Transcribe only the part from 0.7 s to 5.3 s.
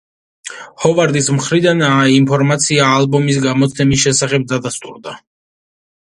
ჰოვარდის მხრიდან ინფორმაცია ალბომის გამოცემის შესახებ დადასტურდა.